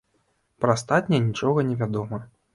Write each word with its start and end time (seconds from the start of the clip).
Пра 0.65 0.71
астатнія 0.77 1.21
нічога 1.27 1.67
не 1.69 1.79
вядома. 1.85 2.23